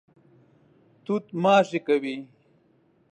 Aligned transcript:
توت 1.05 1.25
ماشې 1.43 1.79
کوي. 1.87 2.15